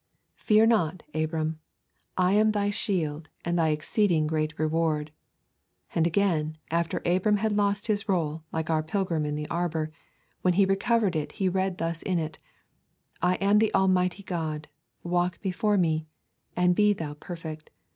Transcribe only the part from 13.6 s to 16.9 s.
Almighty God: walk before Me, and